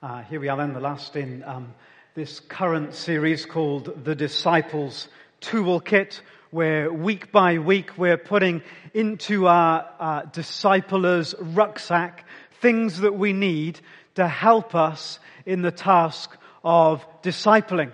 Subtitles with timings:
[0.00, 1.74] Uh, here we are then, the last in um,
[2.14, 5.08] this current series called The Disciples
[5.40, 6.20] Toolkit,
[6.52, 8.62] where week by week we're putting
[8.94, 12.24] into our uh, disciplers' rucksack
[12.60, 13.80] things that we need
[14.14, 17.90] to help us in the task of discipling.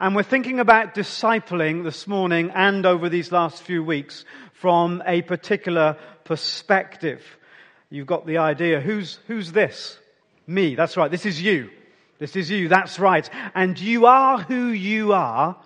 [0.00, 5.20] And we're thinking about discipling this morning and over these last few weeks from a
[5.20, 7.22] particular perspective.
[7.90, 8.80] You've got the idea.
[8.80, 9.98] Who's, who's this?
[10.46, 10.74] Me.
[10.74, 11.10] That's right.
[11.10, 11.70] This is you.
[12.18, 12.68] This is you.
[12.68, 13.28] That's right.
[13.54, 15.56] And you are who you are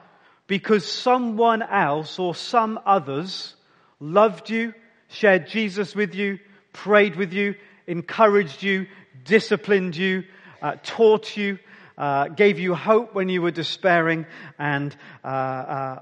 [0.46, 3.54] because someone else or some others
[4.00, 4.74] loved you,
[5.08, 6.38] shared Jesus with you,
[6.72, 7.54] prayed with you,
[7.86, 8.86] encouraged you,
[9.24, 10.24] disciplined you,
[10.62, 11.58] uh, taught you,
[11.98, 14.26] uh, gave you hope when you were despairing,
[14.58, 16.00] and uh, uh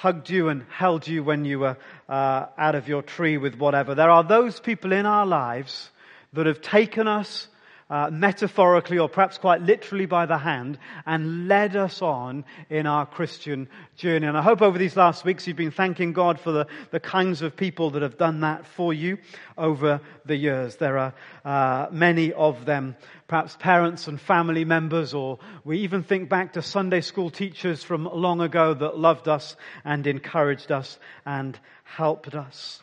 [0.00, 1.76] hugged you and held you when you were
[2.08, 3.94] uh, out of your tree with whatever.
[3.94, 5.90] There are those people in our lives
[6.32, 7.48] that have taken us
[7.90, 13.04] uh, metaphorically or perhaps quite literally by the hand and led us on in our
[13.04, 14.26] Christian journey.
[14.26, 17.42] And I hope over these last weeks you've been thanking God for the, the kinds
[17.42, 19.18] of people that have done that for you
[19.58, 20.76] over the years.
[20.76, 22.96] There are uh, many of them,
[23.26, 28.04] perhaps parents and family members, or we even think back to Sunday school teachers from
[28.04, 32.82] long ago that loved us and encouraged us and helped us.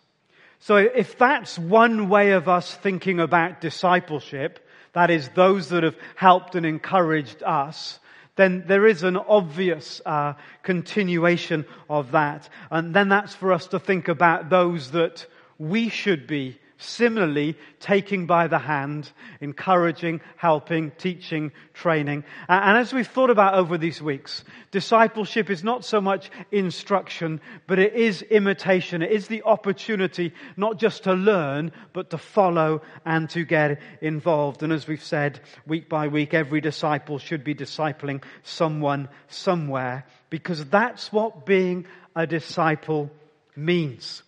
[0.59, 4.59] So if that's one way of us thinking about discipleship,
[4.93, 7.99] that is, those that have helped and encouraged us,
[8.35, 12.49] then there is an obvious uh, continuation of that.
[12.69, 15.25] And then that's for us to think about those that
[15.57, 19.11] we should be Similarly, taking by the hand,
[19.41, 22.23] encouraging, helping, teaching, training.
[22.47, 27.79] And as we've thought about over these weeks, discipleship is not so much instruction, but
[27.79, 29.01] it is imitation.
[29.01, 34.61] It is the opportunity not just to learn, but to follow and to get involved.
[34.61, 40.63] And as we've said, week by week, every disciple should be discipling someone somewhere, because
[40.65, 43.09] that's what being a disciple
[43.55, 44.21] means.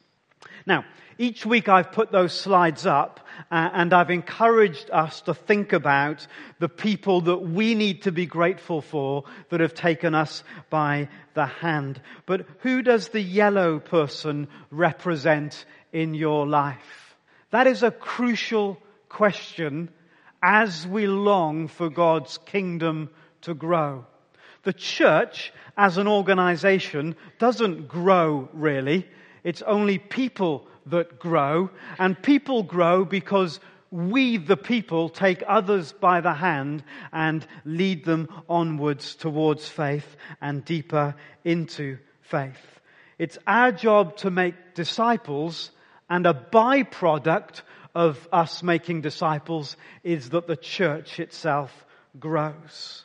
[0.66, 0.86] Now,
[1.20, 3.20] each week I've put those slides up
[3.52, 6.26] uh, and I've encouraged us to think about
[6.60, 11.46] the people that we need to be grateful for that have taken us by the
[11.46, 12.02] hand.
[12.26, 17.16] But who does the yellow person represent in your life?
[17.52, 18.78] That is a crucial
[19.10, 19.90] question
[20.42, 23.10] as we long for God's kingdom
[23.42, 24.06] to grow.
[24.64, 29.06] The church as an organization doesn't grow really.
[29.44, 31.70] It's only people that grow.
[31.98, 33.60] And people grow because
[33.92, 40.64] we, the people, take others by the hand and lead them onwards towards faith and
[40.64, 42.80] deeper into faith.
[43.18, 45.72] It's our job to make disciples,
[46.10, 47.62] and a byproduct
[47.96, 51.86] of us making disciples is that the church itself
[52.20, 53.04] grows.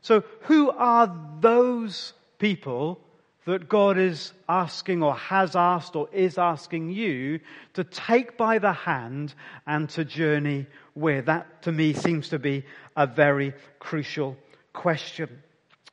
[0.00, 3.00] So, who are those people
[3.46, 7.40] that God is asking or has asked or is asking you
[7.74, 9.34] to take by the hand
[9.66, 11.26] and to journey with.
[11.26, 12.64] That to me seems to be
[12.96, 14.36] a very crucial
[14.72, 15.42] question.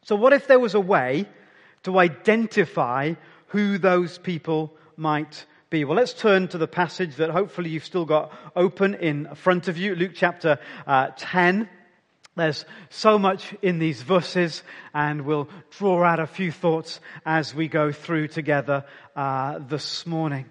[0.04, 1.28] So what if there was a way
[1.84, 3.14] to identify
[3.48, 5.84] who those people might be?
[5.84, 9.78] Well, let's turn to the passage that hopefully you've still got open in front of
[9.78, 10.58] you, Luke chapter
[10.88, 11.70] uh, 10.
[12.42, 14.64] There's so much in these verses,
[14.96, 15.48] and we'll
[15.78, 18.84] draw out a few thoughts as we go through together
[19.16, 20.50] uh, this morning.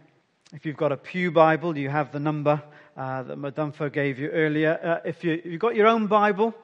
[0.53, 2.63] If you've got a Pew Bible, you have the number
[2.97, 5.01] uh, that Madumfo gave you earlier.
[5.03, 6.55] Uh, if you, you've got your own Bible,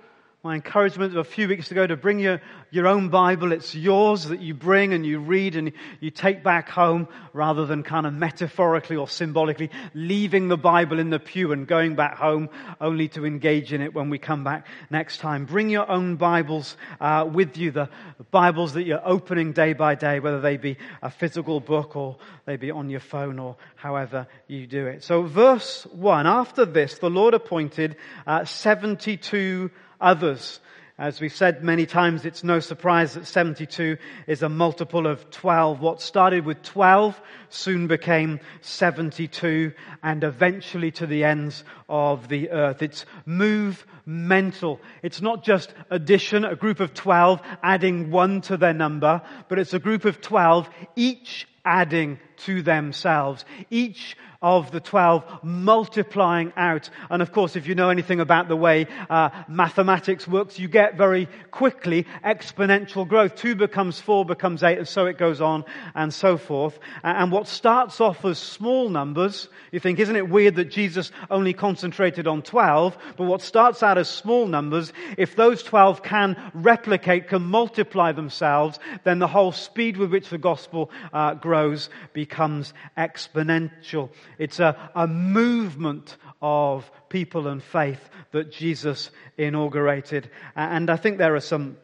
[0.46, 2.40] my encouragement of a few weeks ago to bring your,
[2.70, 3.50] your own Bible.
[3.50, 7.82] It's yours that you bring and you read and you take back home rather than
[7.82, 12.48] kind of metaphorically or symbolically leaving the Bible in the pew and going back home
[12.80, 15.46] only to engage in it when we come back next time.
[15.46, 17.88] Bring your own Bibles uh, with you, the
[18.30, 22.54] Bibles that you're opening day by day, whether they be a physical book or they
[22.54, 25.02] be on your phone or however you do it.
[25.02, 27.96] So verse 1, after this, the Lord appointed
[28.28, 30.60] uh, 72 others.
[30.98, 35.82] As we've said many times, it's no surprise that 72 is a multiple of 12.
[35.82, 37.20] What started with 12
[37.50, 42.80] soon became 72 and eventually to the ends of the earth.
[42.80, 44.80] It's movemental.
[45.02, 49.20] It's not just addition, a group of 12 adding one to their number,
[49.50, 56.52] but it's a group of 12, each adding to themselves, each of the 12 multiplying
[56.56, 56.90] out.
[57.10, 60.96] And of course, if you know anything about the way uh, mathematics works, you get
[60.96, 63.36] very quickly exponential growth.
[63.36, 66.78] Two becomes four, becomes eight, and so it goes on and so forth.
[67.02, 71.52] And what starts off as small numbers, you think, isn't it weird that Jesus only
[71.52, 72.96] concentrated on 12?
[73.16, 78.78] But what starts out as small numbers, if those 12 can replicate, can multiply themselves,
[79.04, 84.10] then the whole speed with which the gospel uh, grows becomes exponential.
[84.38, 88.00] It's a, a movement of people and faith
[88.32, 90.30] that Jesus inaugurated.
[90.54, 91.76] And I think there are some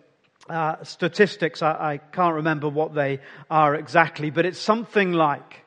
[0.48, 3.20] uh, statistics, I, I can't remember what they
[3.50, 5.64] are exactly, but it's something like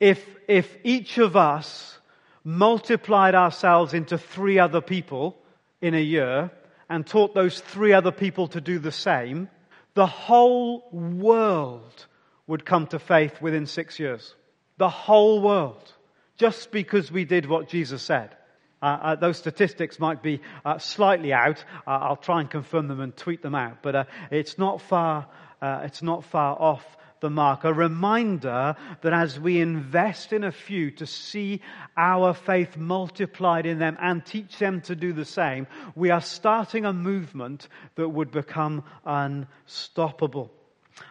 [0.00, 1.98] if, if each of us
[2.44, 5.36] multiplied ourselves into three other people
[5.80, 6.50] in a year
[6.88, 9.48] and taught those three other people to do the same,
[9.94, 12.06] the whole world
[12.46, 14.34] would come to faith within six years.
[14.78, 15.92] The whole world
[16.36, 18.36] just because we did what Jesus said.
[18.80, 21.64] Uh, uh, those statistics might be uh, slightly out.
[21.86, 25.28] Uh, I'll try and confirm them and tweet them out, but uh, it's not far.
[25.60, 26.84] Uh, it's not far off
[27.20, 27.62] the mark.
[27.62, 31.60] A reminder that as we invest in a few to see
[31.96, 36.84] our faith multiplied in them and teach them to do the same, we are starting
[36.84, 40.50] a movement that would become unstoppable.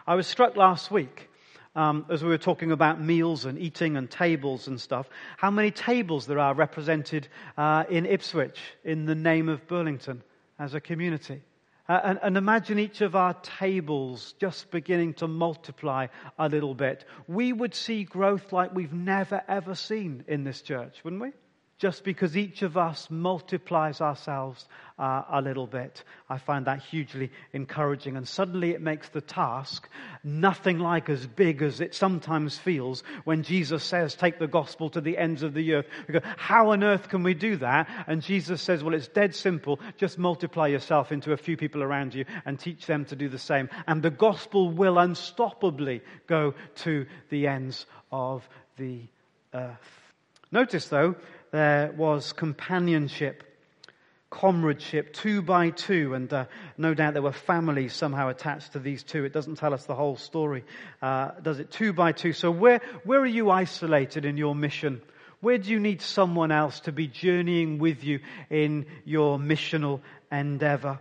[0.06, 1.30] I was struck last week
[1.74, 5.70] um, as we were talking about meals and eating and tables and stuff, how many
[5.70, 10.22] tables there are represented uh, in Ipswich in the name of Burlington
[10.58, 11.40] as a community.
[11.88, 16.06] Uh, and, and, imagine each of our tables just beginning to multiply
[16.38, 17.04] a little bit.
[17.26, 21.32] We would see growth like we've never ever seen in this church, wouldn't we?
[21.82, 24.68] Just because each of us multiplies ourselves
[25.00, 26.04] uh, a little bit.
[26.30, 28.16] I find that hugely encouraging.
[28.16, 29.88] And suddenly it makes the task
[30.22, 35.00] nothing like as big as it sometimes feels when Jesus says, Take the gospel to
[35.00, 35.86] the ends of the earth.
[36.06, 37.88] We go, How on earth can we do that?
[38.06, 39.80] And Jesus says, Well, it's dead simple.
[39.96, 43.38] Just multiply yourself into a few people around you and teach them to do the
[43.38, 43.68] same.
[43.88, 49.02] And the gospel will unstoppably go to the ends of the
[49.52, 49.98] earth.
[50.52, 51.16] Notice, though,
[51.52, 53.44] there was companionship,
[54.30, 56.46] comradeship, two by two, and uh,
[56.78, 59.24] no doubt there were families somehow attached to these two.
[59.24, 60.64] It doesn't tell us the whole story,
[61.02, 61.70] uh, does it?
[61.70, 62.32] Two by two.
[62.32, 65.02] So where, where are you isolated in your mission?
[65.40, 70.00] Where do you need someone else to be journeying with you in your missional
[70.30, 71.00] endeavor?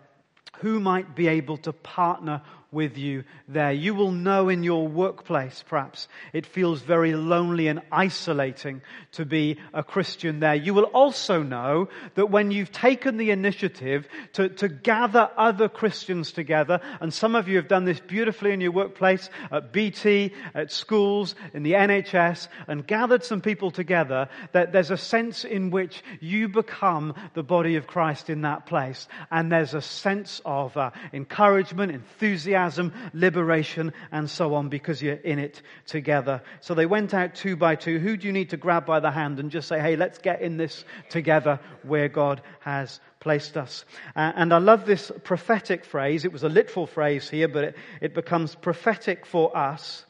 [0.57, 3.73] Who might be able to partner with you there.
[3.73, 8.81] You will know in your workplace, perhaps, it feels very lonely and isolating
[9.13, 10.55] to be a Christian there.
[10.55, 16.31] You will also know that when you've taken the initiative to, to gather other Christians
[16.31, 20.71] together, and some of you have done this beautifully in your workplace, at BT, at
[20.71, 26.03] schools, in the NHS, and gathered some people together, that there's a sense in which
[26.21, 29.09] you become the body of Christ in that place.
[29.29, 35.15] And there's a sense of uh, encouragement, enthusiasm, enthusiasm, liberation, and so on because you're
[35.15, 36.41] in it together.
[36.61, 37.99] So they went out two by two.
[37.99, 40.41] Who do you need to grab by the hand and just say, hey, let's get
[40.41, 43.85] in this together where God has placed us.
[44.15, 46.25] Uh, and I love this prophetic phrase.
[46.25, 50.05] It was a literal phrase here, but it, it becomes prophetic for us.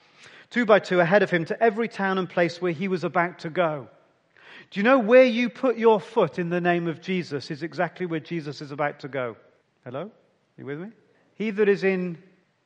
[0.49, 3.39] Two by two ahead of him to every town and place where he was about
[3.39, 3.87] to go.
[4.69, 8.05] Do you know where you put your foot in the name of Jesus is exactly
[8.05, 9.35] where Jesus is about to go?
[9.83, 10.11] Hello?
[10.57, 10.89] You with me?
[11.35, 12.17] He that is in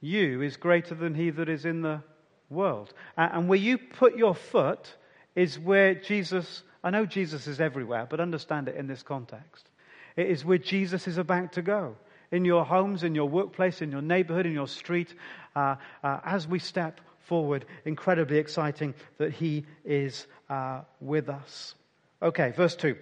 [0.05, 2.01] you is greater than he that is in the
[2.49, 2.93] world.
[3.17, 4.95] And where you put your foot
[5.35, 9.69] is where Jesus, I know Jesus is everywhere, but understand it in this context.
[10.15, 11.95] It is where Jesus is about to go.
[12.31, 15.13] In your homes, in your workplace, in your neighborhood, in your street,
[15.55, 21.75] uh, uh, as we step forward, incredibly exciting that he is uh, with us.
[22.21, 22.95] Okay, verse 2.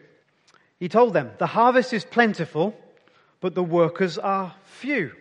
[0.80, 2.76] He told them, The harvest is plentiful,
[3.42, 5.12] but the workers are few.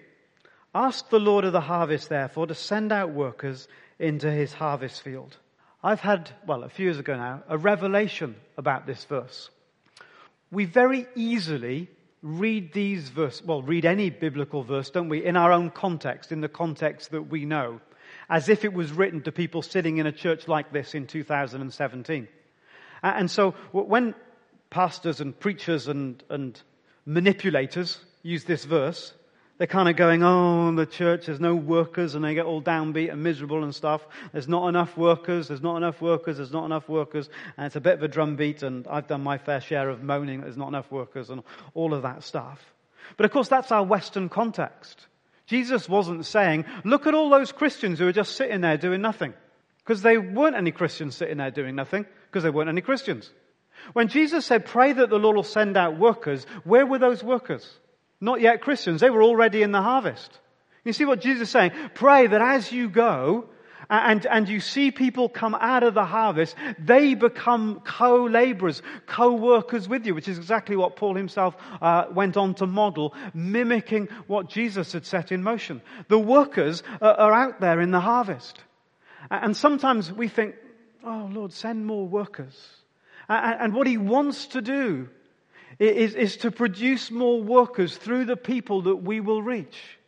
[0.75, 5.37] Ask the Lord of the harvest, therefore, to send out workers into his harvest field.
[5.83, 9.51] I've had, well, a few years ago now, a revelation about this verse.
[10.51, 11.89] We very easily
[12.23, 16.41] read these verses, well, read any biblical verse, don't we, in our own context, in
[16.41, 17.81] the context that we know,
[18.31, 22.29] as if it was written to people sitting in a church like this in 2017.
[23.03, 24.15] And so when
[24.71, 26.61] pastors and preachers and, and
[27.05, 29.13] manipulators use this verse,
[29.63, 33.13] They're kind of going, oh, the church, there's no workers, and they get all downbeat
[33.13, 34.05] and miserable and stuff.
[34.33, 37.31] There's not enough workers, there's not enough workers, there's not enough workers.
[37.57, 40.41] And it's a bit of a drumbeat, and I've done my fair share of moaning
[40.41, 42.61] that there's not enough workers and all of that stuff.
[43.17, 45.07] But of course, that's our Western context.
[45.47, 49.33] Jesus wasn't saying, look at all those Christians who are just sitting there doing nothing.
[49.85, 53.31] Because they weren't any Christians sitting there doing nothing, because they weren't any Christians.
[53.93, 57.79] When Jesus said, pray that the Lord will send out workers, where were those workers?
[58.23, 59.01] Not yet Christians.
[59.01, 60.39] They were already in the harvest.
[60.85, 61.73] You see what Jesus is saying?
[61.95, 63.47] Pray that as you go,
[63.91, 70.07] and, and you see people come out of the harvest, they become co-laborers, co-workers with
[70.07, 74.93] you, which is exactly what Paul himself uh, went on to model, mimicking what Jesus
[74.93, 75.83] had set in motion.
[76.07, 78.61] The workers are, are out there in the harvest.
[79.31, 80.55] And sometimes we think,
[81.05, 82.57] oh Lord, send more workers.
[83.29, 85.09] And what he wants to do
[85.79, 89.99] is, is to produce more workers through the people that we will reach.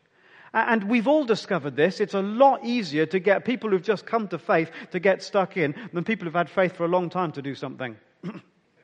[0.53, 2.01] And we've all discovered this.
[2.01, 5.57] It's a lot easier to get people who've just come to faith to get stuck
[5.57, 7.97] in than people who've had faith for a long time to do something.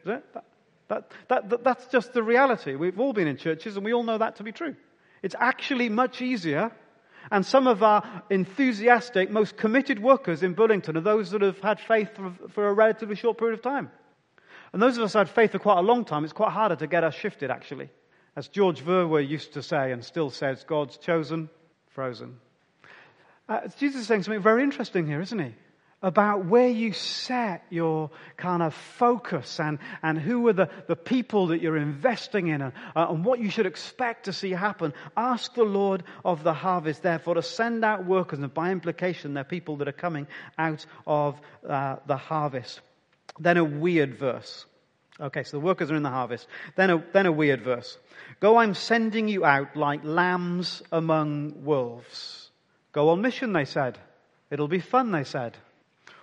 [0.02, 0.24] That,
[1.28, 2.74] that, that, that's just the reality.
[2.74, 4.74] We've all been in churches and we all know that to be true.
[5.22, 6.72] It's actually much easier.
[7.30, 11.78] And some of our enthusiastic, most committed workers in Burlington are those that have had
[11.78, 13.90] faith for, for a relatively short period of time.
[14.72, 16.76] And those of us who had faith for quite a long time, it's quite harder
[16.76, 17.90] to get us shifted, actually.
[18.36, 21.50] As George Verwer used to say and still says, God's chosen,
[21.88, 22.38] frozen.
[23.48, 25.54] Uh, Jesus is saying something very interesting here, isn't he?
[26.02, 31.48] About where you set your kind of focus and, and who are the, the people
[31.48, 34.94] that you're investing in and, uh, and what you should expect to see happen.
[35.16, 39.44] Ask the Lord of the harvest, therefore, to send out workers, and by implication, they're
[39.44, 42.80] people that are coming out of uh, the harvest.
[43.40, 44.66] Then a weird verse.
[45.18, 46.46] Okay, so the workers are in the harvest.
[46.76, 47.98] Then a, then a weird verse.
[48.38, 52.50] Go, I'm sending you out like lambs among wolves.
[52.92, 53.98] Go on mission, they said.
[54.50, 55.56] It'll be fun, they said.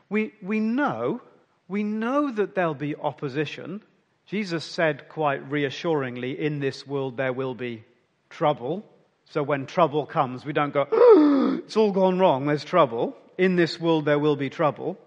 [0.10, 1.22] We, we know,
[1.68, 3.82] we know that there'll be opposition.
[4.28, 7.84] Jesus said quite reassuringly, in this world there will be
[8.30, 8.84] trouble.
[9.26, 10.88] So when trouble comes, we don't go,
[11.66, 13.16] it's all gone wrong, there's trouble.
[13.38, 14.98] In this world there will be trouble.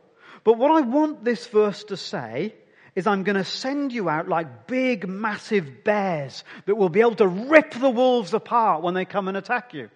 [0.44, 2.54] But what I want this verse to say
[2.94, 7.16] is I'm going to send you out like big, massive bears that will be able
[7.16, 9.90] to rip the wolves apart when they come and attack you.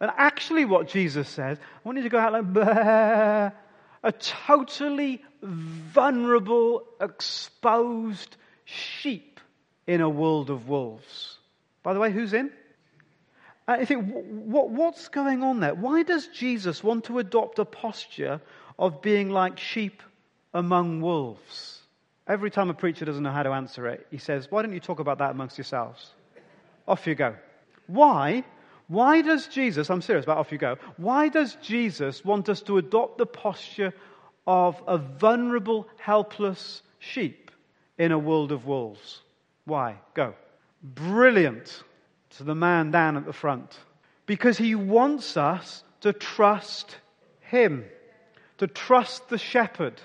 [0.00, 2.54] And actually, what Jesus says, I want you to go out like
[4.02, 9.40] a totally vulnerable, exposed sheep
[9.86, 11.38] in a world of wolves.
[11.82, 12.50] By the way, who's in?
[13.66, 15.74] Uh, I think, what, what's going on there?
[15.74, 18.40] Why does Jesus want to adopt a posture
[18.78, 20.02] of being like sheep
[20.54, 21.80] among wolves.
[22.26, 24.80] Every time a preacher doesn't know how to answer it, he says, Why don't you
[24.80, 26.12] talk about that amongst yourselves?
[26.88, 27.34] Off you go.
[27.86, 28.44] Why?
[28.88, 32.78] Why does Jesus, I'm serious about off you go, why does Jesus want us to
[32.78, 33.92] adopt the posture
[34.46, 37.50] of a vulnerable, helpless sheep
[37.98, 39.22] in a world of wolves?
[39.64, 39.96] Why?
[40.14, 40.34] Go.
[40.82, 41.82] Brilliant
[42.36, 43.76] to the man down at the front.
[44.26, 46.96] Because he wants us to trust
[47.40, 47.84] him
[48.58, 50.00] to trust the shepherd.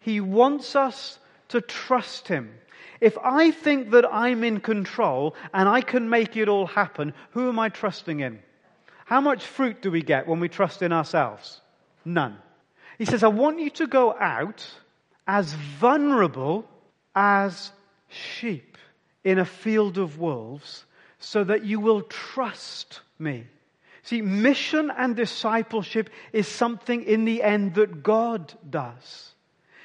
[0.00, 2.54] He wants us to trust him.
[3.00, 7.48] If I think that I'm in control and I can make it all happen, who
[7.48, 8.38] am I trusting in?
[9.04, 11.60] How much fruit do we get when we trust in ourselves?
[12.04, 12.38] None.
[12.98, 14.66] He says, I want you to go out
[15.26, 16.66] as vulnerable
[17.14, 17.72] as
[18.08, 18.78] sheep
[19.24, 20.84] in a field of wolves
[21.18, 23.46] so that you will trust me.
[24.04, 29.34] See, mission and discipleship is something in the end that God does.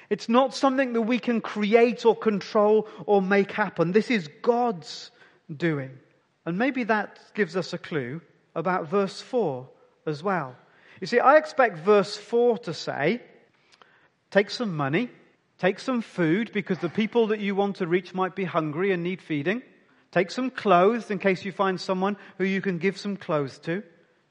[0.10, 3.94] It's not something that we can create or control or make happen.
[3.94, 5.12] This is God's
[5.56, 5.98] doing.
[6.46, 8.22] And maybe that gives us a clue
[8.56, 9.66] about verse 4
[10.06, 10.54] as well.
[11.00, 13.22] You see, I expect verse 4 to say,
[14.32, 15.10] take some money,
[15.60, 19.02] take some food because the people that you want to reach might be hungry and
[19.02, 19.62] need feeding.
[20.12, 23.82] Take some clothes in case you find someone who you can give some clothes to.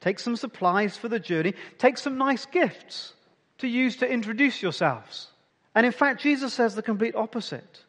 [0.01, 1.53] Take some supplies for the journey.
[1.77, 3.13] Take some nice gifts
[3.59, 5.27] to use to introduce yourselves.
[5.75, 7.83] And in fact, Jesus says the complete opposite.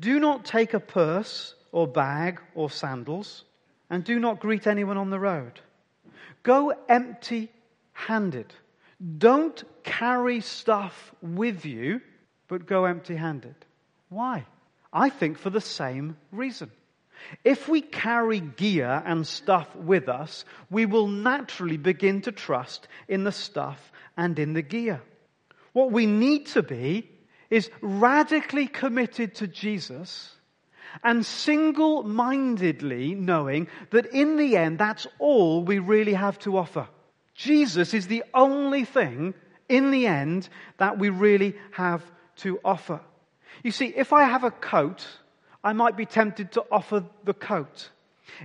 [0.00, 3.44] Do not take a purse or bag or sandals,
[3.90, 5.60] and do not greet anyone on the road.
[6.42, 7.50] Go empty
[7.92, 8.54] handed.
[9.18, 12.00] Don't carry stuff with you,
[12.48, 13.56] but go empty handed.
[14.08, 14.46] Why?
[14.92, 16.70] I think for the same reason.
[17.44, 23.24] If we carry gear and stuff with us, we will naturally begin to trust in
[23.24, 25.02] the stuff and in the gear.
[25.72, 27.10] What we need to be
[27.50, 30.34] is radically committed to Jesus
[31.02, 36.88] and single mindedly knowing that in the end, that's all we really have to offer.
[37.34, 39.34] Jesus is the only thing
[39.68, 42.02] in the end that we really have
[42.36, 43.00] to offer.
[43.62, 45.06] You see, if I have a coat,
[45.64, 47.90] I might be tempted to offer the coat.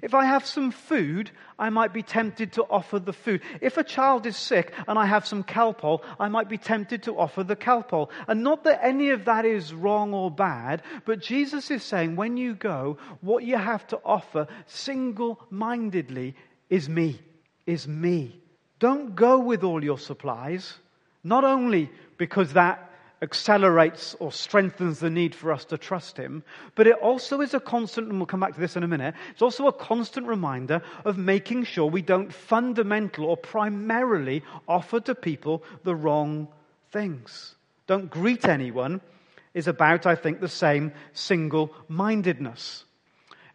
[0.02, 3.42] If I have some food, I might be tempted to offer the food.
[3.62, 7.18] If a child is sick and I have some Calpol, I might be tempted to
[7.18, 8.10] offer the Calpol.
[8.28, 12.38] And not that any of that is wrong or bad, but Jesus is saying when
[12.38, 16.36] you go, what you have to offer single mindedly
[16.70, 17.20] is me,
[17.66, 18.40] is me.
[18.80, 20.78] Don't go with all your supplies,
[21.24, 22.89] not only because that
[23.22, 26.44] accelerates or strengthens the need for us to trust Him,
[26.76, 29.16] but it also is a constant, and we'll come back to this in a minute,
[29.32, 35.16] it's also a constant reminder of making sure we don't fundamental or primarily offer to
[35.16, 36.48] people the wrong
[36.92, 37.56] things.
[37.88, 39.02] Don't greet anyone
[39.54, 42.86] is about, I think, the same single mindedness.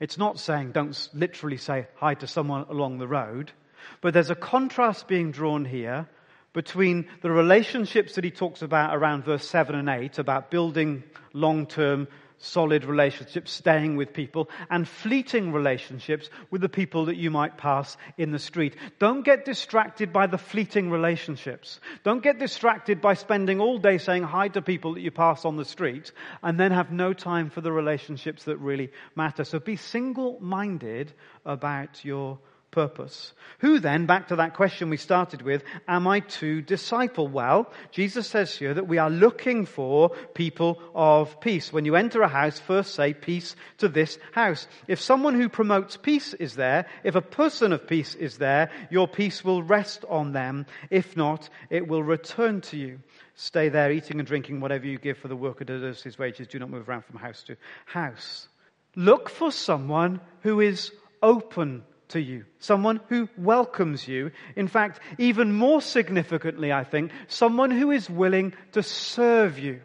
[0.01, 3.53] It's not saying don't literally say hi to someone along the road,
[4.01, 6.09] but there's a contrast being drawn here
[6.55, 11.03] between the relationships that he talks about around verse 7 and 8, about building
[11.35, 12.09] long term,
[12.39, 17.97] solid relationships, staying with people, and fleeting relationships with the people that you might pass
[18.17, 18.77] in the street.
[18.99, 21.81] Don't get distracted by the fleeting relationships.
[22.05, 25.57] Don't get distracted by spending all day saying hi to people that you pass on
[25.57, 29.43] the street and then have no time for the relationships that really matter.
[29.45, 31.13] So be single minded
[31.45, 32.39] about your
[32.75, 33.33] purpose.
[33.61, 37.29] Who then, back to that question we started with, am I to disciple?
[37.29, 41.73] Well, Jesus says here that we are looking for people of peace.
[41.73, 44.67] When you enter a house, first say peace to this house.
[44.89, 49.07] If someone who promotes peace is there, if a person of peace is there, your
[49.07, 50.67] peace will rest on them.
[50.91, 52.99] If not, it will return to you.
[53.37, 56.49] Stay there, eating and drinking whatever you give for the worker deserves his wages.
[56.49, 58.49] Do not move around from house to house.
[58.97, 60.91] Look for someone who is
[61.23, 64.31] open to you, someone who welcomes you.
[64.57, 69.81] In fact, even more significantly, I think, someone who is willing to serve you.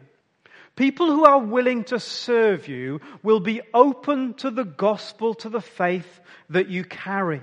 [0.76, 5.60] People who are willing to serve you will be open to the gospel, to the
[5.60, 7.42] faith that you carry.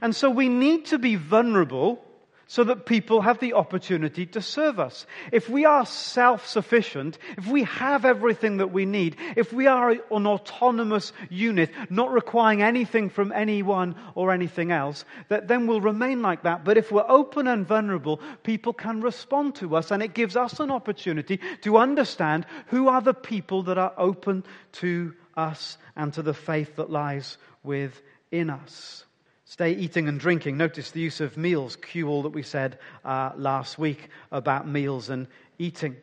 [0.00, 2.02] And so we need to be vulnerable
[2.46, 5.06] so that people have the opportunity to serve us.
[5.32, 10.26] If we are self-sufficient, if we have everything that we need, if we are an
[10.26, 16.42] autonomous unit, not requiring anything from anyone or anything else, that then we'll remain like
[16.42, 16.64] that.
[16.64, 20.60] But if we're open and vulnerable, people can respond to us and it gives us
[20.60, 26.22] an opportunity to understand who are the people that are open to us and to
[26.22, 29.04] the faith that lies within us.
[29.46, 30.56] Stay eating and drinking.
[30.56, 35.10] Notice the use of meals, cue all that we said uh, last week about meals
[35.10, 35.26] and
[35.58, 35.96] eating.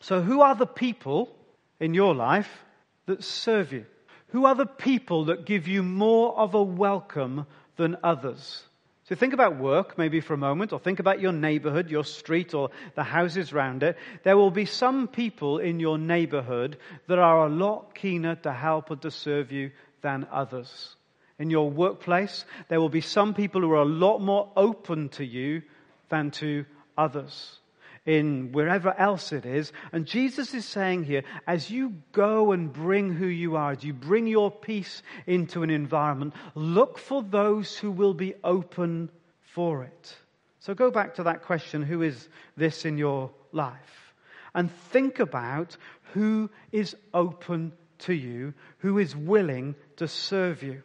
[0.00, 1.34] So, who are the people
[1.80, 2.64] in your life
[3.06, 3.86] that serve you?
[4.28, 7.46] Who are the people that give you more of a welcome
[7.76, 8.62] than others?
[9.04, 12.54] So think about work maybe for a moment, or think about your neighborhood, your street,
[12.54, 13.96] or the houses around it.
[14.24, 18.90] There will be some people in your neighborhood that are a lot keener to help
[18.90, 19.70] and to serve you
[20.02, 20.95] than others
[21.38, 25.24] in your workplace, there will be some people who are a lot more open to
[25.24, 25.62] you
[26.08, 26.64] than to
[26.96, 27.58] others.
[28.04, 29.72] In wherever else it is.
[29.90, 33.92] And Jesus is saying here, as you go and bring who you are, as you
[33.92, 39.10] bring your peace into an environment, look for those who will be open
[39.42, 40.16] for it.
[40.60, 44.14] So go back to that question who is this in your life?
[44.54, 45.76] And think about
[46.14, 50.82] who is open to you, who is willing to serve you.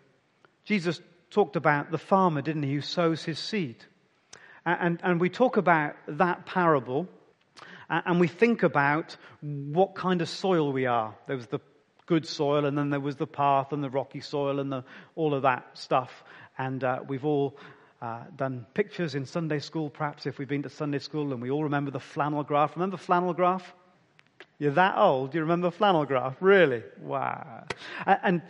[0.65, 3.77] Jesus talked about the farmer, didn't he, who sows his seed.
[4.65, 7.07] And, and we talk about that parable,
[7.89, 11.15] and we think about what kind of soil we are.
[11.27, 11.59] There was the
[12.05, 14.83] good soil, and then there was the path and the rocky soil and the,
[15.15, 16.23] all of that stuff.
[16.57, 17.57] And uh, we've all
[18.01, 21.49] uh, done pictures in Sunday school, perhaps if we've been to Sunday school, and we
[21.49, 22.75] all remember the flannel graph.
[22.75, 23.73] Remember flannel graph?
[24.59, 25.33] You're that old.
[25.33, 26.35] You remember flannel graph?
[26.39, 26.83] Really?
[27.01, 27.65] Wow.
[28.05, 28.41] And,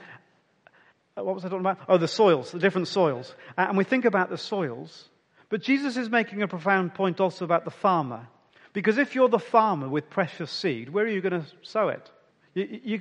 [1.16, 1.80] what was I talking about?
[1.88, 3.36] Oh, the soils, the different soils.
[3.58, 5.10] Uh, and we think about the soils.
[5.50, 8.28] But Jesus is making a profound point also about the farmer.
[8.74, 12.10] Because if you're the farmer with precious seed, where are you going to sow it?
[12.54, 13.00] You, you're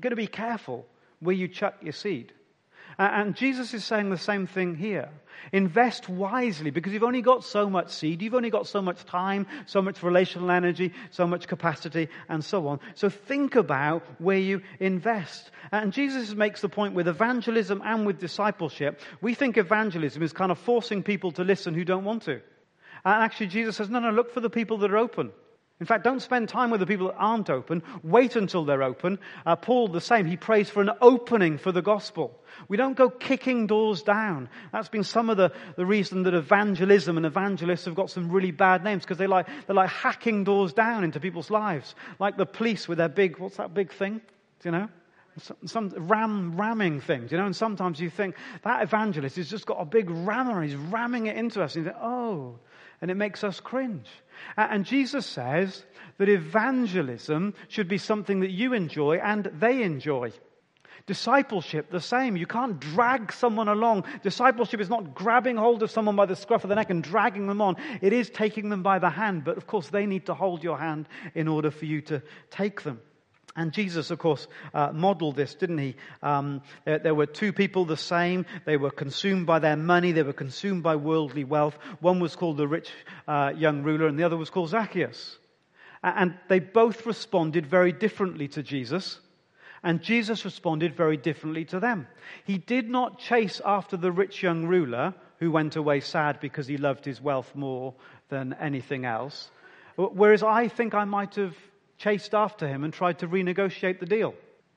[0.00, 0.86] going to be careful
[1.18, 2.32] where you chuck your seed.
[3.00, 5.08] And Jesus is saying the same thing here.
[5.52, 9.46] Invest wisely because you've only got so much seed, you've only got so much time,
[9.64, 12.78] so much relational energy, so much capacity, and so on.
[12.94, 15.50] So think about where you invest.
[15.72, 19.00] And Jesus makes the point with evangelism and with discipleship.
[19.22, 22.42] We think evangelism is kind of forcing people to listen who don't want to.
[23.02, 25.32] And actually, Jesus says, no, no, look for the people that are open.
[25.80, 27.82] In fact, don't spend time with the people that aren't open.
[28.02, 29.18] Wait until they're open.
[29.46, 32.38] Uh, Paul, the same, he prays for an opening for the gospel.
[32.68, 34.50] We don't go kicking doors down.
[34.72, 38.50] That's been some of the, the reason that evangelism and evangelists have got some really
[38.50, 41.94] bad names because they like, they're like hacking doors down into people's lives.
[42.18, 44.20] Like the police with their big, what's that big thing?
[44.60, 44.88] Do you know?
[45.38, 49.64] Some, some ram, ramming things, you know, and sometimes you think that evangelist has just
[49.64, 52.58] got a big rammer, he's ramming it into us, and you think, oh,
[53.00, 54.08] and it makes us cringe.
[54.56, 55.84] And Jesus says
[56.18, 60.32] that evangelism should be something that you enjoy and they enjoy.
[61.06, 62.36] Discipleship, the same.
[62.36, 64.04] You can't drag someone along.
[64.22, 67.46] Discipleship is not grabbing hold of someone by the scruff of the neck and dragging
[67.46, 67.76] them on.
[68.02, 70.78] It is taking them by the hand, but of course they need to hold your
[70.78, 73.00] hand in order for you to take them.
[73.56, 75.96] And Jesus, of course, uh, modeled this, didn't he?
[76.22, 78.46] Um, there, there, were two people the same.
[78.64, 80.12] They were consumed by their money.
[80.12, 81.76] They were consumed by worldly wealth.
[82.00, 82.90] One was called the rich
[83.26, 85.38] uh, young ruler, and the other was called Zacchaeus.
[86.02, 89.20] And they both responded very differently to Jesus.
[89.82, 92.06] And Jesus responded very differently to them.
[92.44, 96.76] He did not chase after the rich young ruler who went away sad because he
[96.76, 97.94] loved his wealth more
[98.28, 99.50] than anything else.
[99.96, 101.56] Whereas I think I might have
[102.00, 104.34] chased after him and tried to renegotiate the deal.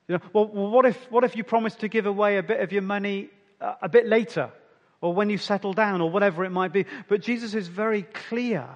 [0.08, 2.70] You know, well, what if, what if you promised to give away a bit of
[2.70, 4.50] your money uh, a bit later,
[5.00, 6.84] or when you settle down, or whatever it might be?
[7.08, 8.68] But Jesus is very clear.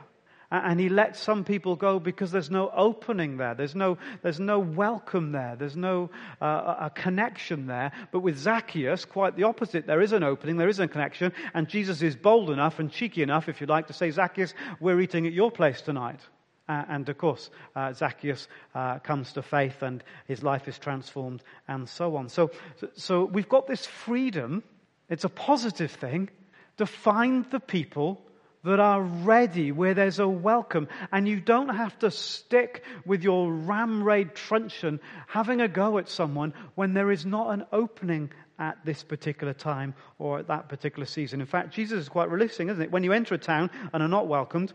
[0.51, 3.55] And he lets some people go because there's no opening there.
[3.55, 5.57] There's no, there's no welcome there.
[5.57, 6.09] There's no
[6.41, 7.93] uh, a connection there.
[8.13, 9.87] But with Zacchaeus, quite the opposite.
[9.87, 10.57] There is an opening.
[10.57, 11.35] There is a connection.
[11.53, 14.99] And Jesus is bold enough and cheeky enough, if you like, to say, Zacchaeus, we're
[15.03, 16.21] eating at your place tonight.
[16.69, 21.43] Uh, and of course, uh, Zacchaeus uh, comes to faith and his life is transformed
[21.67, 22.29] and so on.
[22.29, 22.51] So,
[22.95, 24.63] so we've got this freedom.
[25.09, 26.29] It's a positive thing
[26.77, 28.21] to find the people
[28.65, 30.89] that are ready, where there's a welcome.
[31.13, 36.53] And you don't have to stick with your ramrod truncheon having a go at someone
[36.75, 41.41] when there is not an opening at this particular time or at that particular season.
[41.41, 42.91] In fact, Jesus is quite releasing, isn't it?
[42.91, 44.73] When you enter a town and are not welcomed,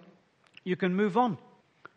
[0.63, 1.37] you can move on.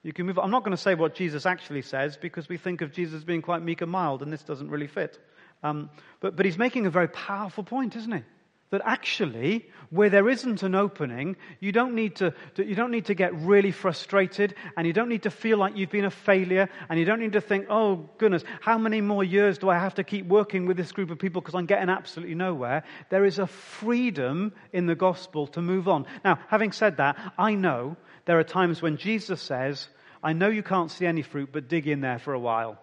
[0.07, 0.39] You can move.
[0.39, 3.43] I'm not going to say what Jesus actually says because we think of Jesus being
[3.43, 5.19] quite meek and mild, and this doesn't really fit.
[5.65, 5.91] Um,
[6.21, 8.23] but, but he's making a very powerful point, isn't he?
[8.71, 13.15] That actually, where there isn't an opening, you don't need to, you don't need to
[13.15, 17.01] get really frustrated, and you don't need to feel like you've been a failure, and
[17.01, 20.05] you don't need to think, oh goodness, how many more years do I have to
[20.05, 22.85] keep working with this group of people because I'm getting absolutely nowhere?
[23.11, 26.07] There is a freedom in the gospel to move on.
[26.25, 29.89] Now, having said that, I know there are times when Jesus says,
[30.23, 32.79] I know you can't see any fruit, but dig in there for a while.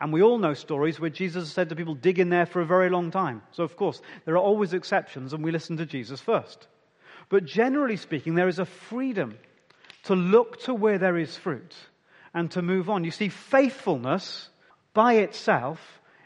[0.00, 2.66] And we all know stories where Jesus said to people, dig in there for a
[2.66, 3.42] very long time.
[3.50, 6.68] So, of course, there are always exceptions, and we listen to Jesus first.
[7.28, 9.36] But generally speaking, there is a freedom
[10.04, 11.74] to look to where there is fruit
[12.32, 13.04] and to move on.
[13.04, 14.48] You see, faithfulness
[14.94, 15.80] by itself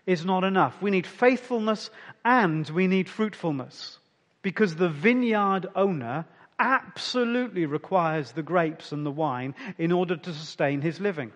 [0.06, 0.80] is not enough.
[0.82, 1.90] We need faithfulness
[2.24, 3.98] and we need fruitfulness
[4.42, 6.26] because the vineyard owner
[6.62, 11.32] absolutely requires the grapes and the wine in order to sustain his living.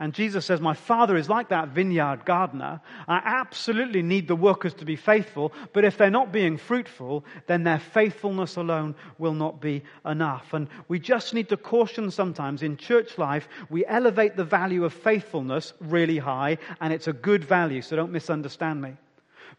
[0.00, 2.80] And Jesus says, My Father is like that vineyard gardener.
[3.06, 7.64] I absolutely need the workers to be faithful, but if they're not being fruitful, then
[7.64, 10.54] their faithfulness alone will not be enough.
[10.54, 14.94] And we just need to caution sometimes in church life, we elevate the value of
[14.94, 18.94] faithfulness really high, and it's a good value, so don't misunderstand me.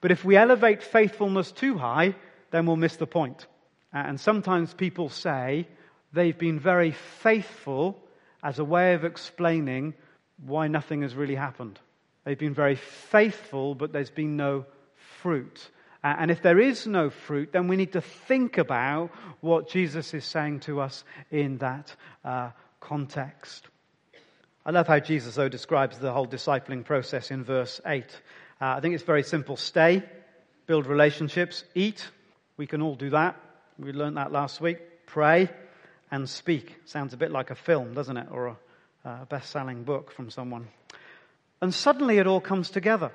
[0.01, 2.15] But if we elevate faithfulness too high,
[2.49, 3.45] then we'll miss the point.
[3.93, 5.67] And sometimes people say
[6.13, 7.97] they've been very faithful
[8.43, 9.93] as a way of explaining
[10.45, 11.80] why nothing has really happened.
[12.23, 14.65] They've been very faithful, but there's been no
[15.21, 15.69] fruit.
[16.04, 20.25] And if there is no fruit, then we need to think about what Jesus is
[20.25, 23.67] saying to us in that uh, context.
[24.65, 28.04] I love how Jesus, though, describes the whole discipling process in verse 8.
[28.60, 30.04] Uh, I think it's very simple stay,
[30.65, 32.08] build relationships, eat.
[32.58, 33.39] We can all do that.
[33.81, 34.77] We learned that last week.
[35.07, 35.49] Pray
[36.11, 36.75] and speak.
[36.85, 38.27] Sounds a bit like a film, doesn't it?
[38.29, 38.57] Or
[39.03, 40.67] a, a best selling book from someone.
[41.61, 43.11] And suddenly it all comes together.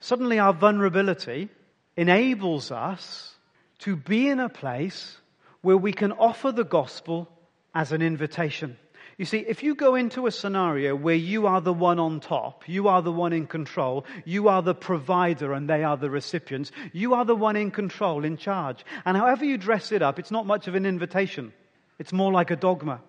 [0.00, 1.50] Suddenly our vulnerability
[1.96, 3.34] enables us
[3.80, 5.16] to be in a place
[5.60, 7.28] where we can offer the gospel
[7.72, 8.76] as an invitation.
[9.18, 12.68] You see, if you go into a scenario where you are the one on top,
[12.68, 16.70] you are the one in control, you are the provider and they are the recipients,
[16.92, 18.84] you are the one in control, in charge.
[19.04, 21.52] And however you dress it up, it's not much of an invitation.
[21.98, 23.00] It's more like a dogma.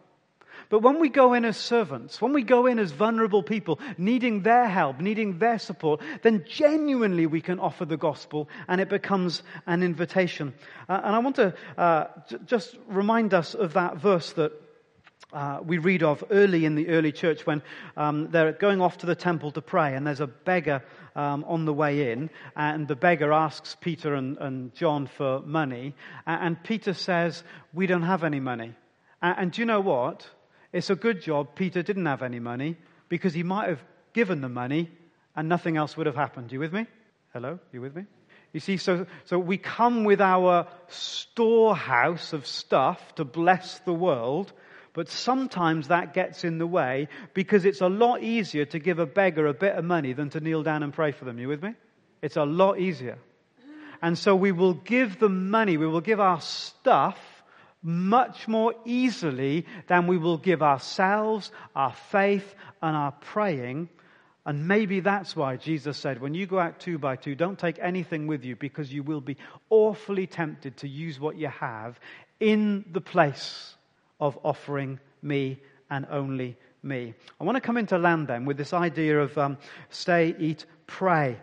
[0.69, 4.41] But when we go in as servants, when we go in as vulnerable people, needing
[4.41, 9.43] their help, needing their support, then genuinely we can offer the gospel and it becomes
[9.67, 10.55] an invitation.
[10.87, 14.51] Uh, and I want to uh, j- just remind us of that verse that
[15.32, 17.62] uh, we read of early in the early church when
[17.97, 20.84] um, they're going off to the temple to pray, and there's a beggar
[21.15, 25.95] um, on the way in, and the beggar asks Peter and, and John for money,
[26.25, 28.73] and, and, Peter says, We don't have any money.
[29.21, 30.27] And, and do you know what?
[30.71, 32.77] It's a good job Peter didn't have any money
[33.08, 34.91] because he might have given the money
[35.36, 36.51] and nothing else would have happened.
[36.51, 36.86] You with me?
[37.34, 37.60] Hello?
[37.71, 38.05] You with me?
[38.53, 44.51] You see, so, so we come with our storehouse of stuff to bless the world,
[44.99, 49.05] but sometimes that gets in the way because it's a lot easier to give a
[49.05, 51.39] beggar a bit of money than to kneel down and pray for them.
[51.39, 51.73] You with me?
[52.21, 53.17] It's a lot easier.
[54.01, 57.17] And so we will give the money, we will give our stuff
[57.81, 63.88] much more easily than we will give ourselves, our faith, and our praying.
[64.45, 67.79] And maybe that's why Jesus said, when you go out two by two, don't take
[67.79, 69.38] anything with you because you will be
[69.69, 71.97] awfully tempted to use what you have
[72.41, 73.75] in the place
[74.19, 77.13] of offering me and only me.
[77.39, 79.58] I want to come into land then with this idea of um,
[79.89, 81.38] stay, eat, pray.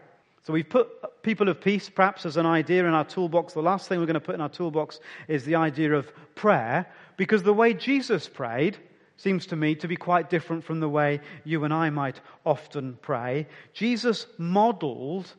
[0.44, 0.88] So we've put
[1.22, 3.52] people of peace perhaps as an idea in our toolbox.
[3.52, 6.86] The last thing we're going to put in our toolbox is the idea of prayer,
[7.16, 8.78] because the way Jesus prayed
[9.16, 12.98] seems to me to be quite different from the way you and I might often
[13.02, 13.46] pray.
[13.72, 15.32] Jesus modeled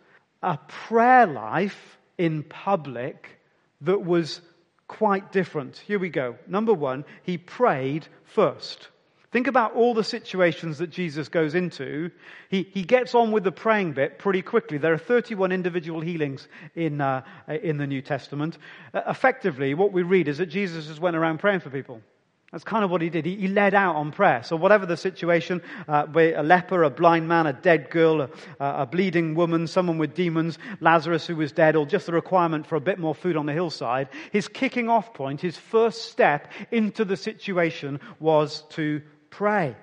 [0.44, 3.40] a prayer life in public
[3.82, 4.42] that was
[4.88, 5.78] quite different.
[5.78, 6.36] Here we go.
[6.48, 8.90] Number one, he prayed first.
[9.32, 12.10] Think about all the situations that Jesus goes into.
[12.50, 14.78] He, he gets on with the praying bit pretty quickly.
[14.78, 18.58] There are 31 individual healings in, uh, in the New Testament.
[18.94, 22.02] Uh, effectively, what we read is that Jesus just went around praying for people.
[22.52, 23.26] That's kind of what he did.
[23.26, 24.42] He, he led out on prayer.
[24.42, 28.30] So, whatever the situation, uh, a leper, a blind man, a dead girl, a,
[28.60, 32.78] a, bleeding woman, someone with demons, Lazarus who was dead, or just the requirement for
[32.78, 37.04] a bit more food on the hillside, his kicking off point, his first step into
[37.04, 39.76] the situation was to pray.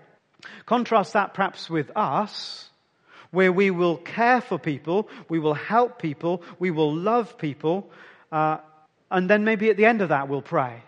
[0.64, 2.70] Contrast that perhaps with us,
[3.30, 7.90] where we will care for people, we will help people, we will love people,
[8.32, 8.56] uh,
[9.10, 10.82] and then maybe at the end of that we'll pray.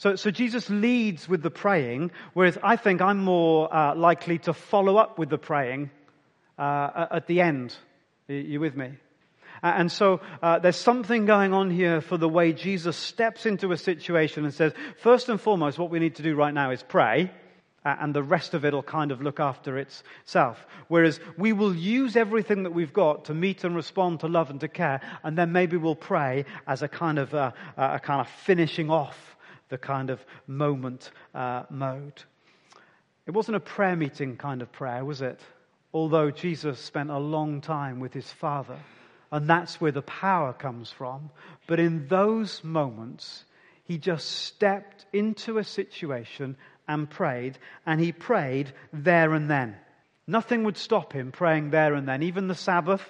[0.00, 4.54] So, so Jesus leads with the praying, whereas I think I'm more uh, likely to
[4.54, 5.90] follow up with the praying
[6.58, 7.76] uh, at the end.
[8.30, 8.92] Are you with me?
[9.62, 13.76] And so uh, there's something going on here for the way Jesus steps into a
[13.76, 17.30] situation and says, first and foremost, what we need to do right now is pray,
[17.84, 20.66] uh, and the rest of it will kind of look after itself.
[20.88, 24.60] Whereas we will use everything that we've got to meet and respond to love and
[24.60, 28.90] to care, and then maybe we'll pray as a kind of a kind of finishing
[28.90, 29.36] off
[29.70, 32.22] the kind of moment uh, mode.
[33.26, 35.40] It wasn't a prayer meeting kind of prayer, was it?
[35.92, 38.78] Although Jesus spent a long time with his Father,
[39.32, 41.30] and that's where the power comes from.
[41.66, 43.44] But in those moments,
[43.84, 46.56] he just stepped into a situation
[46.86, 49.76] and prayed, and he prayed there and then.
[50.26, 52.22] Nothing would stop him praying there and then.
[52.22, 53.02] Even the Sabbath,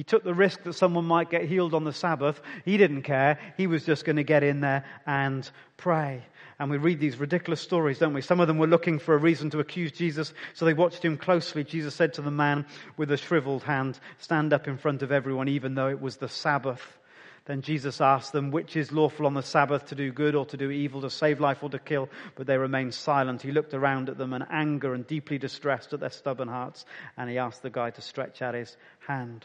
[0.00, 2.40] he took the risk that someone might get healed on the Sabbath.
[2.64, 3.38] He didn't care.
[3.58, 6.24] He was just going to get in there and pray.
[6.58, 8.22] And we read these ridiculous stories, don't we?
[8.22, 11.18] Some of them were looking for a reason to accuse Jesus, so they watched him
[11.18, 11.64] closely.
[11.64, 12.64] Jesus said to the man
[12.96, 16.30] with a shriveled hand, Stand up in front of everyone, even though it was the
[16.30, 16.98] Sabbath.
[17.44, 20.56] Then Jesus asked them, Which is lawful on the Sabbath to do good or to
[20.56, 22.08] do evil, to save life or to kill?
[22.36, 23.42] But they remained silent.
[23.42, 26.86] He looked around at them in anger and deeply distressed at their stubborn hearts,
[27.18, 29.44] and he asked the guy to stretch out his hand.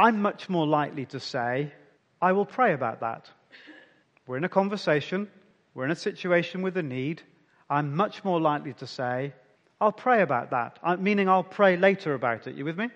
[0.00, 1.74] I'm much more likely to say,
[2.22, 3.28] I will pray about that.
[4.26, 5.28] We're in a conversation,
[5.74, 7.20] we're in a situation with a need.
[7.68, 9.34] I'm much more likely to say,
[9.78, 12.54] I'll pray about that, uh, meaning I'll pray later about it.
[12.54, 12.88] You with me?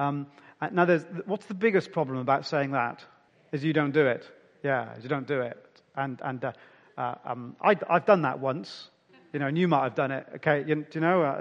[0.00, 0.26] Um,
[0.60, 0.84] uh, now,
[1.26, 3.04] what's the biggest problem about saying that?
[3.52, 4.28] Is you don't do it.
[4.64, 5.64] Yeah, you don't do it.
[5.94, 6.52] And, and uh,
[6.96, 8.90] uh, um, I, have done that once,
[9.32, 10.26] you know, and you might have done it.
[10.36, 11.40] Okay, you, you know, uh,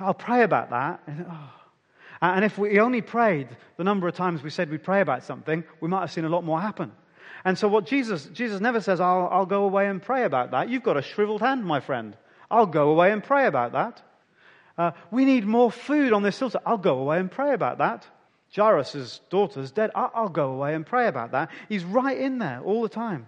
[0.00, 1.02] I'll pray about that.
[1.06, 1.50] And, oh,
[2.22, 5.64] and if we only prayed the number of times we said we'd pray about something,
[5.80, 6.92] we might have seen a lot more happen.
[7.44, 10.68] And so what Jesus, Jesus never says, I'll, I'll go away and pray about that.
[10.68, 12.16] You've got a shriveled hand, my friend.
[12.50, 14.02] I'll go away and pray about that.
[14.78, 16.62] Uh, we need more food on this hillside.
[16.66, 18.06] I'll go away and pray about that.
[18.54, 19.90] Jairus' daughter's dead.
[19.94, 21.50] I'll, I'll go away and pray about that.
[21.68, 23.26] He's right in there all the time.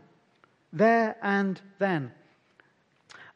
[0.72, 2.12] There and then.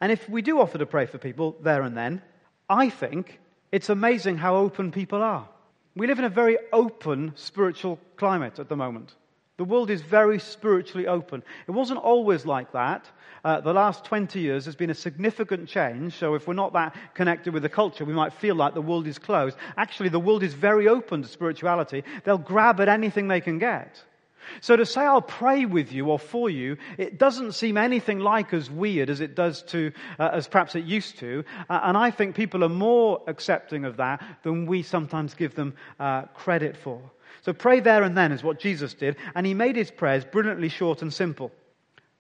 [0.00, 2.22] And if we do offer to pray for people there and then,
[2.68, 3.38] I think
[3.72, 5.48] it's amazing how open people are.
[5.96, 9.14] We live in a very open spiritual climate at the moment.
[9.56, 11.42] The world is very spiritually open.
[11.66, 13.06] It wasn't always like that.
[13.44, 16.16] Uh, the last 20 years has been a significant change.
[16.16, 19.06] So, if we're not that connected with the culture, we might feel like the world
[19.06, 19.56] is closed.
[19.76, 22.04] Actually, the world is very open to spirituality.
[22.24, 24.02] They'll grab at anything they can get.
[24.60, 28.52] So to say I'll pray with you or for you, it doesn't seem anything like
[28.52, 31.44] as weird as it does to, uh, as perhaps it used to.
[31.68, 35.74] Uh, and I think people are more accepting of that than we sometimes give them
[35.98, 37.00] uh, credit for.
[37.42, 39.16] So pray there and then is what Jesus did.
[39.34, 41.50] And he made his prayers brilliantly short and simple.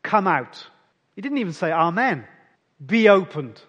[0.02, 0.66] Come out.
[1.14, 2.26] He didn't even say amen.
[2.84, 3.60] Be opened.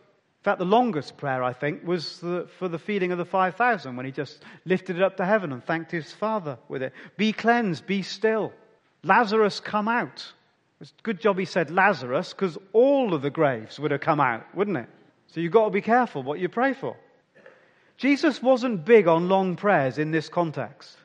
[0.43, 3.95] In fact, the longest prayer, I think, was the, for the feeding of the 5,000
[3.95, 6.91] when he just lifted it up to heaven and thanked his Father with it.
[7.15, 8.51] Be cleansed, be still.
[9.03, 10.33] Lazarus, come out.
[10.81, 14.19] It's a good job he said Lazarus because all of the graves would have come
[14.19, 14.89] out, wouldn't it?
[15.27, 16.97] So you've got to be careful what you pray for.
[17.95, 20.97] Jesus wasn't big on long prayers in this context.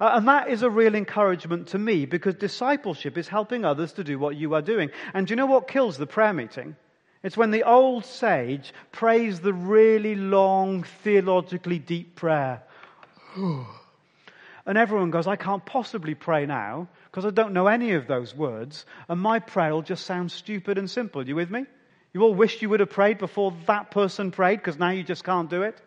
[0.00, 4.02] Uh, and that is a real encouragement to me because discipleship is helping others to
[4.02, 4.90] do what you are doing.
[5.14, 6.74] And do you know what kills the prayer meeting?
[7.22, 12.62] It's when the old sage prays the really long, theologically deep prayer.
[13.36, 18.34] and everyone goes, I can't possibly pray now because I don't know any of those
[18.34, 18.86] words.
[19.08, 21.26] And my prayer will just sound stupid and simple.
[21.26, 21.66] You with me?
[22.12, 25.24] You all wish you would have prayed before that person prayed because now you just
[25.24, 25.80] can't do it?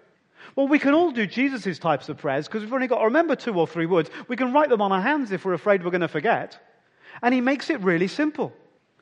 [0.56, 3.36] Well, we can all do Jesus' types of prayers because we've only got to remember
[3.36, 4.10] two or three words.
[4.28, 6.58] We can write them on our hands if we're afraid we're going to forget.
[7.21, 8.54] And he makes it really simple.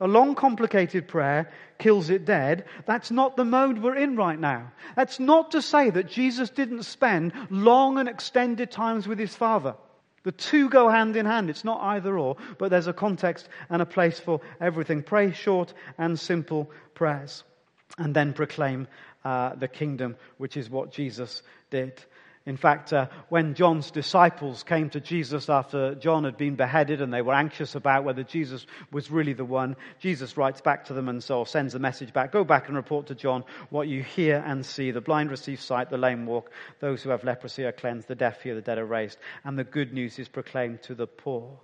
[0.04, 2.66] A long, complicated prayer kills it dead.
[2.86, 4.74] That's not the mode we're in right now.
[4.98, 9.76] That's not to say that Jesus didn't spend long and extended times with his Father.
[10.24, 11.50] The two go hand in hand.
[11.50, 15.04] It's not either or, but there's a context and a place for everything.
[15.04, 17.46] Pray short and simple prayers.
[17.98, 18.90] And then proclaim
[19.24, 22.04] uh, the kingdom, which is what Jesus did.
[22.46, 27.14] In fact, uh, when John's disciples came to Jesus after John had been beheaded and
[27.14, 31.08] they were anxious about whether Jesus was really the one, Jesus writes back to them
[31.08, 32.34] and so sends a message back.
[32.34, 34.92] Go back and report to John what you hear and see.
[34.92, 36.52] The blind receive sight, the lame walk,
[36.82, 39.64] those who have leprosy are cleansed, the deaf hear, the dead are raised, and the
[39.64, 41.62] good news is proclaimed to the poor.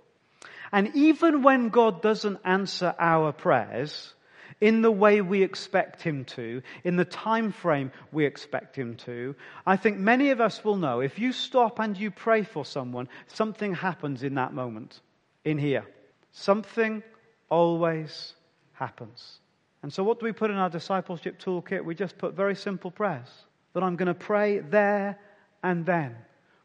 [0.72, 4.14] And even when God doesn't answer our prayers,
[4.60, 9.34] in the way we expect him to, in the time frame we expect him to,
[9.66, 13.08] I think many of us will know if you stop and you pray for someone,
[13.26, 15.00] something happens in that moment,
[15.44, 15.86] in here.
[16.32, 17.02] Something
[17.48, 18.34] always
[18.72, 19.40] happens.
[19.82, 21.84] And so, what do we put in our discipleship toolkit?
[21.84, 23.28] We just put very simple prayers
[23.72, 25.18] that I'm going to pray there
[25.62, 26.16] and then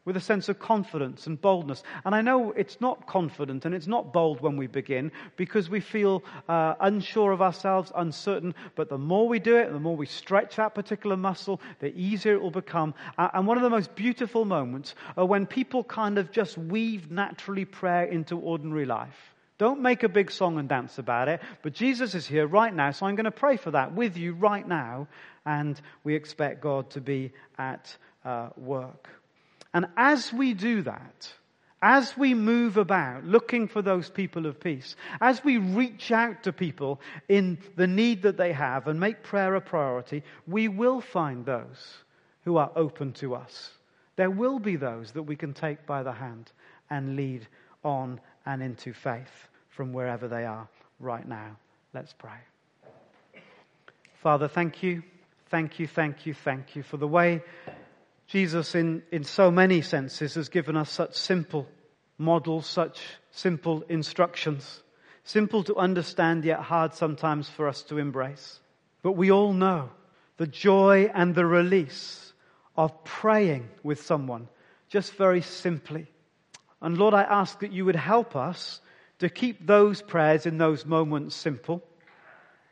[0.06, 1.82] with a sense of confidence and boldness.
[2.06, 5.80] And I know it's not confident and it's not bold when we begin because we
[5.80, 8.54] feel uh, unsure of ourselves, uncertain.
[8.76, 12.34] But the more we do it, the more we stretch that particular muscle, the easier
[12.34, 12.94] it will become.
[13.18, 17.66] And one of the most beautiful moments are when people kind of just weave naturally
[17.66, 19.34] prayer into ordinary life.
[19.58, 22.90] Don't make a big song and dance about it, but Jesus is here right now,
[22.90, 25.08] so I'm going to pray for that with you right now,
[25.46, 29.08] and we expect God to be at uh, work.
[29.76, 31.30] And as we do that,
[31.82, 36.52] as we move about looking for those people of peace, as we reach out to
[36.54, 41.44] people in the need that they have and make prayer a priority, we will find
[41.44, 41.98] those
[42.46, 43.70] who are open to us.
[44.16, 46.50] There will be those that we can take by the hand
[46.88, 47.46] and lead
[47.84, 50.66] on and into faith from wherever they are
[51.00, 51.54] right now.
[51.92, 52.40] Let's pray.
[54.22, 55.02] Father, thank you,
[55.50, 57.42] thank you, thank you, thank you for the way
[58.26, 61.68] Jesus, in, in so many senses, has given us such simple
[62.18, 64.82] models, such simple instructions,
[65.22, 68.60] simple to understand, yet hard sometimes for us to embrace.
[69.02, 69.90] But we all know
[70.38, 72.32] the joy and the release
[72.76, 74.48] of praying with someone,
[74.88, 76.06] just very simply.
[76.82, 78.80] And Lord, I ask that you would help us
[79.20, 81.82] to keep those prayers in those moments simple,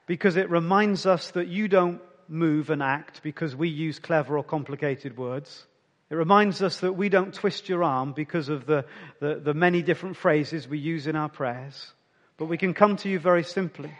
[0.06, 4.44] because it reminds us that you don't move and act because we use clever or
[4.44, 5.66] complicated words.
[6.10, 8.84] It reminds us that we don't twist your arm because of the,
[9.20, 11.92] the, the, many different phrases we use in our prayers,
[12.37, 13.92] but we can come to you very simply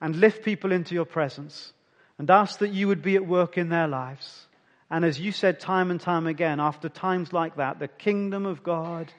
[0.00, 1.72] and lift people into your presence
[2.18, 4.46] and ask that you would be at work in their lives.
[4.90, 8.62] And as you said time and time again, after times like that, the kingdom of
[8.62, 9.12] God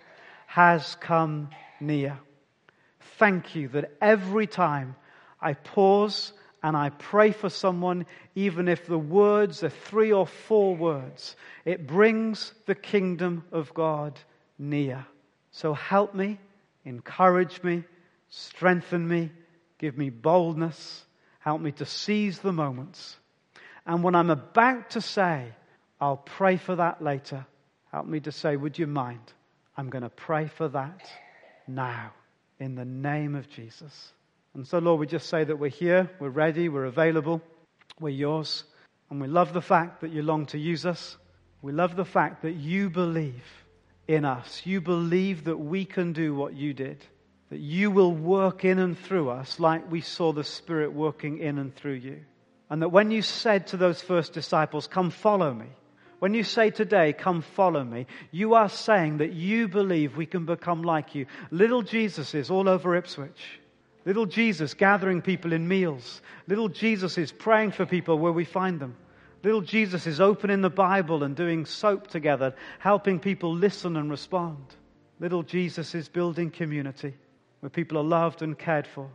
[0.47, 2.19] has come near.
[3.17, 4.95] Thank you that every time
[5.39, 10.75] I pause and I pray for someone, even if the words are three or four
[10.75, 14.19] words, it brings the kingdom of God
[14.59, 15.05] near.
[15.51, 16.39] So help me,
[16.85, 17.83] encourage me,
[18.29, 19.31] strengthen me,
[19.79, 21.05] give me boldness,
[21.39, 23.17] help me to seize the moments.
[23.85, 25.47] And when I'm about to say,
[25.99, 27.45] I'll pray for that later,
[27.91, 29.33] help me to say, Would you mind?
[29.75, 31.09] I'm going to pray for that
[31.67, 32.11] now
[32.59, 34.13] in the name of Jesus.
[34.53, 37.41] And so, Lord, we just say that we're here, we're ready, we're available,
[37.99, 38.65] we're yours.
[39.09, 41.17] And we love the fact that you long to use us.
[41.61, 43.43] We love the fact that you believe
[44.07, 44.61] in us.
[44.65, 47.03] You believe that we can do what you did,
[47.49, 51.57] that you will work in and through us like we saw the Spirit working in
[51.57, 52.21] and through you.
[52.69, 55.67] And that when you said to those first disciples, Come follow me,
[56.19, 60.45] when you say today, Come follow me, you are saying that you believe we can
[60.45, 61.25] become like you.
[61.51, 63.60] Little Jesuses all over Ipswich.
[64.05, 66.21] Little Jesus gathering people in meals.
[66.47, 68.95] Little Jesus is praying for people where we find them.
[69.43, 74.63] Little Jesus is opening the Bible and doing soap together, helping people listen and respond.
[75.19, 77.13] Little Jesus is building community
[77.59, 79.07] where people are loved and cared for,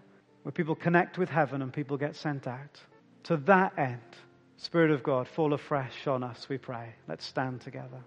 [0.42, 2.80] where people connect with heaven and people get sent out.
[3.24, 4.00] To that end,
[4.56, 6.94] Spirit of God, fall afresh on us, we pray.
[7.08, 8.02] Let's stand together.